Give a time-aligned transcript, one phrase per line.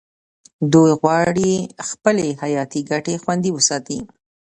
[0.73, 1.51] دوی غواړي
[1.89, 3.99] خپلې حیاتي ګټې خوندي وساتي